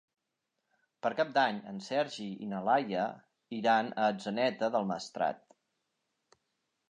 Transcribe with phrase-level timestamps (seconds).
[1.05, 3.03] Per Cap d'Any en Sergi i na Laia
[3.57, 5.45] iran a Atzeneta del Maestrat.